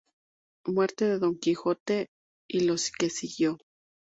Muerte 0.65 1.05
de 1.05 1.19
Don 1.19 1.37
Quijote, 1.37 2.07
y 2.49 2.61
lo 2.61 2.73
que 2.97 3.11
siguió. 3.11 3.59